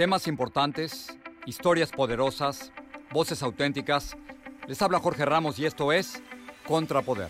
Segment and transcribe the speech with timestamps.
[0.00, 2.72] Temas importantes, historias poderosas,
[3.12, 4.16] voces auténticas.
[4.66, 6.22] Les habla Jorge Ramos y esto es
[6.66, 7.28] Contrapoder.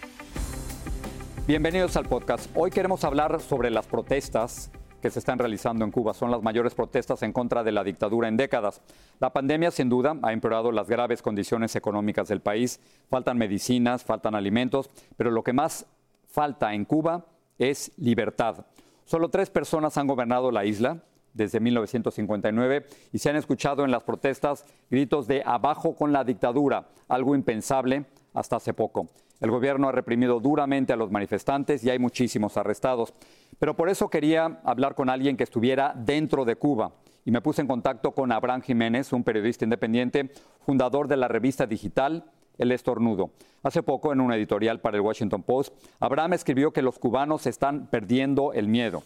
[1.48, 2.48] Bienvenidos al podcast.
[2.54, 4.70] Hoy queremos hablar sobre las protestas
[5.02, 6.14] que se están realizando en Cuba.
[6.14, 8.82] Son las mayores protestas en contra de la dictadura en décadas.
[9.18, 12.78] La pandemia, sin duda, ha empeorado las graves condiciones económicas del país.
[13.10, 15.86] Faltan medicinas, faltan alimentos, pero lo que más
[16.28, 17.26] falta en Cuba
[17.58, 18.64] es libertad.
[19.06, 21.02] Solo tres personas han gobernado la isla
[21.34, 26.88] desde 1959 y se han escuchado en las protestas gritos de abajo con la dictadura,
[27.08, 29.08] algo impensable hasta hace poco.
[29.40, 33.14] El gobierno ha reprimido duramente a los manifestantes y hay muchísimos arrestados.
[33.58, 36.92] Pero por eso quería hablar con alguien que estuviera dentro de Cuba.
[37.24, 41.66] Y me puse en contacto con Abraham Jiménez, un periodista independiente, fundador de la revista
[41.66, 42.24] digital
[42.58, 43.30] El Estornudo.
[43.62, 47.86] Hace poco, en un editorial para el Washington Post, Abraham escribió que los cubanos están
[47.88, 49.02] perdiendo el miedo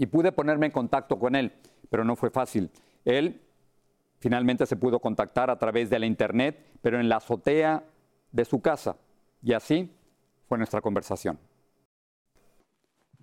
[0.00, 1.52] y pude ponerme en contacto con él,
[1.90, 2.70] pero no fue fácil.
[3.04, 3.38] Él
[4.18, 7.84] finalmente se pudo contactar a través de la internet, pero en la azotea
[8.32, 8.96] de su casa.
[9.42, 9.94] Y así
[10.48, 11.38] fue nuestra conversación.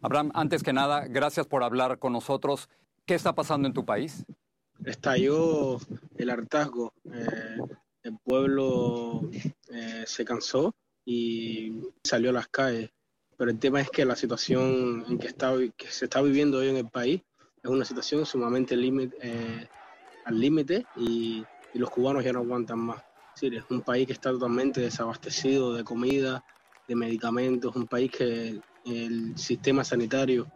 [0.03, 2.69] Abraham, antes que nada, gracias por hablar con nosotros.
[3.08, 4.23] ¿Qué está pasando en tu país?
[4.86, 5.80] Estalló
[6.16, 6.94] el hartazgo.
[7.12, 7.58] Eh,
[8.03, 9.31] el pueblo
[9.72, 12.91] eh, se cansó y salió a las calles
[13.38, 16.70] pero el tema es que la situación en que, está, que se está viviendo hoy
[16.70, 17.22] en el país
[17.64, 19.68] es una situación sumamente eh,
[20.26, 22.98] al límite y, los cubanos ya no aguantan más.
[23.36, 26.44] Es, decir, es un país que está totalmente desabastecido de comida,
[26.88, 30.48] de medicamentos, un país que el sistema sanitario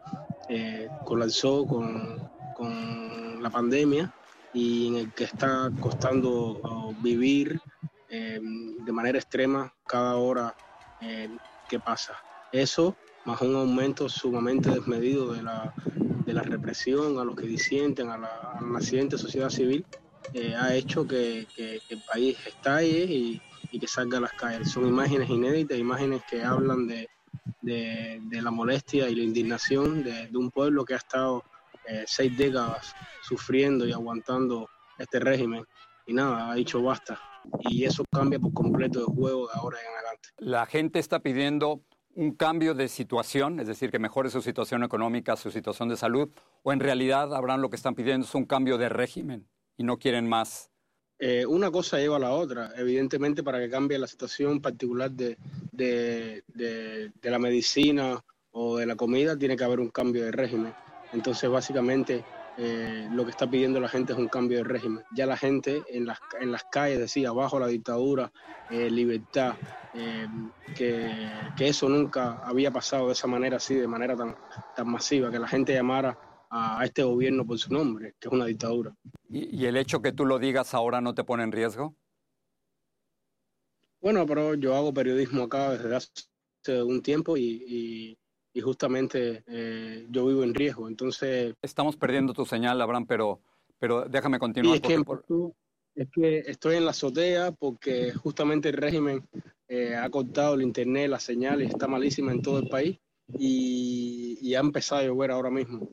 [0.49, 4.11] eh, colapsó con, con, la pandemia
[4.51, 7.61] y en el que está costando oh, vivir
[8.09, 10.55] eh, de manera extrema cada hora
[11.69, 12.15] que pasa.
[12.51, 15.73] Eso, más un aumento sumamente desmedido de la,
[16.25, 19.85] de la represión a los que disienten, a la, naciente sociedad civil,
[20.33, 23.41] eh, ha hecho que, el país estalle y,
[23.79, 24.69] que salga a las calles.
[24.69, 27.07] Son imágenes inéditas, imágenes que hablan de,
[27.61, 31.43] la molestia y la indignación de, un pueblo que ha estado
[31.87, 35.65] eh, seis décadas sufriendo y aguantando este régimen.
[36.05, 37.19] Y nada, ha dicho basta.
[37.61, 40.29] Y eso cambia por completo el juego de ahora en adelante.
[40.37, 41.81] La gente está pidiendo
[42.15, 46.29] un cambio de situación, es decir, que mejore su situación económica, su situación de salud,
[46.63, 49.97] o en realidad habrán lo que están pidiendo es un cambio de régimen y no
[49.97, 50.71] quieren más?
[51.23, 52.71] Eh, una cosa lleva a la otra.
[52.75, 55.37] Evidentemente, para que cambie la situación particular de,
[55.71, 60.73] de, la medicina o de la comida, tiene que haber un cambio de régimen.
[61.13, 62.23] Entonces, básicamente,
[62.63, 65.03] eh, lo que está pidiendo la gente es un cambio de régimen.
[65.15, 68.31] Ya la gente en las, en las calles decía, bajo la dictadura,
[68.69, 69.55] eh, libertad,
[69.95, 70.27] eh,
[70.75, 71.27] que,
[71.57, 74.35] eso nunca había pasado de esa manera así, de manera tan,
[74.75, 76.15] tan masiva, que la gente llamara
[76.51, 78.95] a, este gobierno por su nombre, que es una dictadura.
[79.27, 81.95] ¿Y, el hecho que tú lo digas ahora no te pone en riesgo?
[84.01, 88.17] Bueno, pero yo hago periodismo acá desde hace un tiempo y y
[88.59, 90.89] justamente eh, yo vivo en riesgo.
[90.89, 91.53] Entonces...
[91.61, 93.39] Estamos perdiendo tu señal, Abraham, pero,
[93.79, 94.75] pero déjame continuar.
[94.75, 99.25] es, que, estoy en la azotea porque justamente el régimen
[99.69, 102.99] eh, ha cortado el internet, la señal está malísima en todo el país
[103.39, 105.89] y, ha empezado a llover ahora mismo.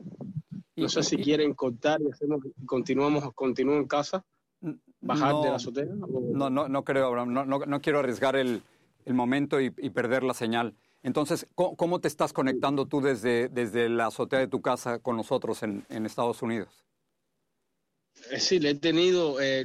[0.74, 4.24] No sé si quieren cortar y hacemos, continuamos, continúo en casa,
[5.00, 5.86] bajar de la azotea.
[5.86, 7.32] No, no, no creo, Abraham.
[7.32, 8.62] No, no, no quiero arriesgar el,
[9.04, 10.74] el momento y, y perder la señal.
[11.08, 15.62] Entonces, ¿cómo, te estás conectando tú desde, desde la azotea de tu casa con nosotros
[15.62, 16.84] en, Estados Unidos?
[18.30, 19.64] Eh, sí, le he tenido, eh,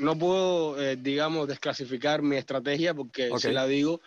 [0.00, 4.00] no puedo, eh, digamos, desclasificar mi estrategia porque si la digo,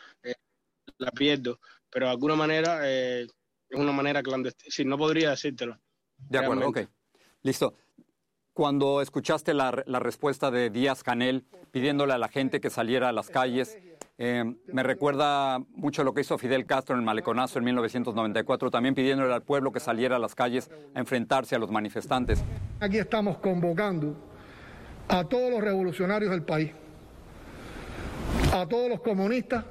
[0.98, 3.30] la pierdo, pero de alguna manera es
[3.72, 5.80] una manera clandestina, sí, no podría decírtelo.
[6.18, 6.80] De acuerdo, ok.
[7.42, 7.74] Listo.
[8.52, 13.14] Cuando escuchaste la, la respuesta de Díaz Canel pidiéndole a la gente que saliera a
[13.14, 13.78] las calles,
[14.22, 18.94] eh, me recuerda mucho lo que hizo Fidel Castro en el Maleconazo en 1994, también
[18.94, 22.44] pidiéndole al pueblo que saliera a las calles a enfrentarse a los manifestantes.
[22.82, 24.18] Aquí estamos convocando
[25.08, 26.72] a todos los revolucionarios del país,
[28.52, 29.64] a todos los comunistas,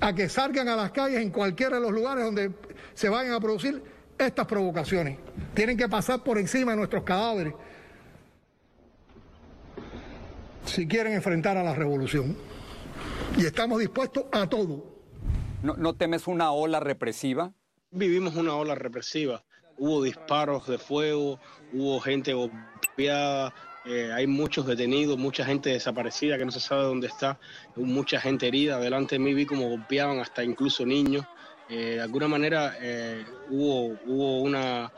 [0.00, 2.50] a que salgan a las calles en cualquiera de los lugares donde
[2.94, 3.80] se vayan a producir
[4.18, 5.18] estas provocaciones.
[5.54, 7.54] Tienen que pasar por encima de nuestros cadáveres
[10.64, 12.36] si quieren enfrentar a la revolución
[13.36, 14.84] y estamos dispuestos a todo.
[15.62, 17.52] ¿No, temes una ola represiva?
[17.90, 19.42] Vivimos una ola represiva.
[19.78, 21.40] Hubo disparos de fuego,
[21.72, 23.54] hubo gente golpeada,
[23.86, 27.38] eh, hay muchos detenidos, mucha gente desaparecida que no se sabe dónde está,
[27.76, 28.78] mucha gente herida.
[28.78, 31.24] Delante de mí vi como golpeaban hasta incluso niños.
[31.68, 34.92] Eh, de alguna manera eh, hubo, hubo una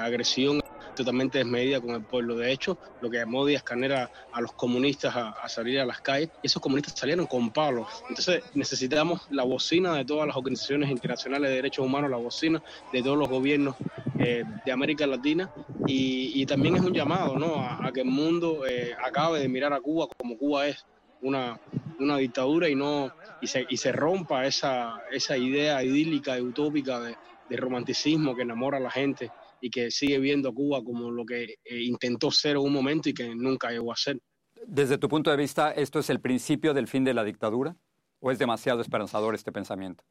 [0.00, 0.60] agresión
[0.94, 2.36] totalmente desmedida con el pueblo.
[2.36, 6.30] De hecho, lo que llamó Díaz Canera a los comunistas a, salir a las calles,
[6.42, 7.88] esos comunistas salieron con palos.
[8.08, 12.62] Entonces necesitamos la bocina de todas las organizaciones internacionales de derechos humanos, la bocina
[12.92, 13.76] de todos los gobiernos
[14.18, 15.50] eh, de América Latina
[15.86, 17.56] y, también es un llamado ¿no?
[17.56, 20.84] a, que el mundo eh, acabe de mirar a Cuba como Cuba es
[21.22, 21.58] una,
[21.98, 27.00] una dictadura y no y se, y se rompa esa, esa idea idílica y utópica
[27.00, 27.16] de,
[27.48, 31.24] de romanticismo que enamora a la gente y que sigue viendo a Cuba como lo
[31.24, 34.20] que eh, intentó ser en un momento y que nunca llegó a ser.
[34.66, 37.76] Desde tu punto de vista, ¿esto es el principio del fin de la dictadura
[38.20, 40.04] o es demasiado esperanzador este pensamiento?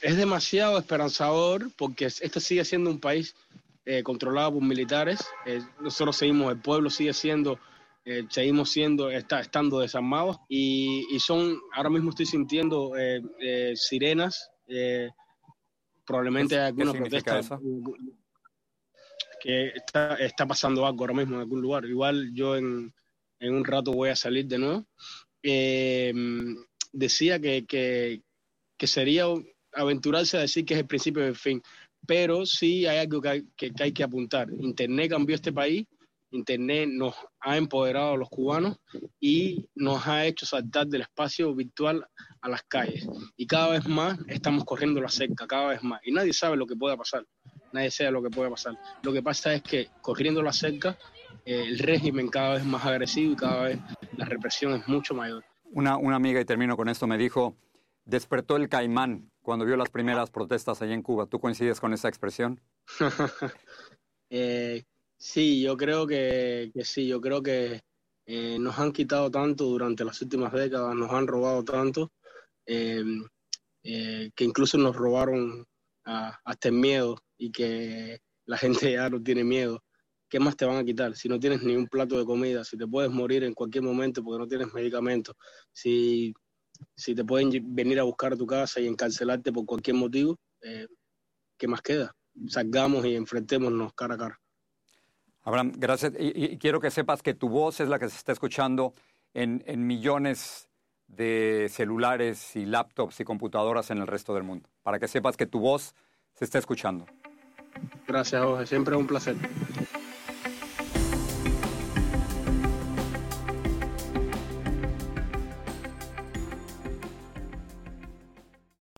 [0.00, 3.34] Es demasiado esperanzador porque este sigue siendo un país
[3.84, 5.24] eh, controlado por militares.
[5.46, 7.58] Eh, nosotros seguimos, el pueblo sigue siendo,
[8.30, 12.92] seguimos siendo, está, estando desarmados y, y, son, ahora mismo estoy sintiendo
[13.74, 14.50] sirenas,
[16.04, 17.40] probablemente alguna protesta
[19.42, 21.84] que está, está pasando algo ahora mismo en algún lugar.
[21.84, 22.94] Igual yo en,
[23.40, 24.86] en un rato voy a salir de nuevo.
[25.42, 26.14] Eh,
[26.92, 28.22] decía que, que,
[28.78, 29.24] que, sería
[29.72, 31.60] aventurarse a decir que es el principio del fin,
[32.06, 34.48] pero sí hay algo que hay que, hay que apuntar.
[34.60, 35.88] Internet cambió este país,
[36.30, 38.76] Internet nos ha empoderado a los cubanos
[39.18, 42.06] y nos ha hecho saltar del espacio virtual
[42.40, 43.08] a las calles.
[43.36, 46.00] Y cada vez más estamos corriendo la cerca, cada vez más.
[46.04, 47.26] Y nadie sabe lo que pueda pasar
[47.72, 48.78] nadie sabe lo que puede pasar.
[49.02, 50.96] Lo que pasa es que corriendo la cerca,
[51.44, 53.78] eh, el régimen cada vez más agresivo y cada vez
[54.16, 55.44] la represión es mucho mayor.
[55.72, 57.56] Una, una amiga, y termino con esto, me dijo,
[58.04, 61.26] despertó el caimán cuando vio las primeras protestas allá en Cuba.
[61.26, 62.60] ¿Tú coincides con esa expresión?
[64.30, 64.84] eh,
[65.16, 67.80] sí, yo creo que, que, sí, yo creo que
[68.26, 72.12] eh, nos han quitado tanto durante las últimas décadas, nos han robado tanto,
[72.66, 73.02] eh,
[73.82, 75.66] eh, que incluso nos robaron
[76.04, 79.82] hasta el miedo y que la gente ya no tiene miedo.
[80.28, 81.16] ¿Qué más te van a quitar?
[81.16, 84.22] Si no tienes ni un plato de comida, si te puedes morir en cualquier momento
[84.22, 85.34] porque no tienes medicamentos,
[85.72, 86.32] si,
[86.94, 90.86] si te pueden venir a buscar a tu casa y encarcelarte por cualquier motivo, eh,
[91.58, 92.14] ¿qué más queda?
[92.46, 94.40] Salgamos y enfrentémonos cara a cara.
[95.42, 96.12] Abraham, gracias.
[96.18, 98.94] Y, quiero que sepas que tu voz es la que se está escuchando
[99.34, 100.68] en, en millones
[101.08, 105.46] de celulares y laptops y computadoras en el resto del mundo, para que sepas que
[105.46, 105.94] tu voz
[106.32, 107.06] se está escuchando.
[108.06, 108.66] Gracias, Jorge.
[108.66, 109.36] Siempre es un placer.